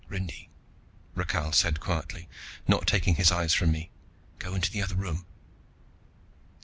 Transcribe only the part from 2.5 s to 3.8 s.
not taking his eyes from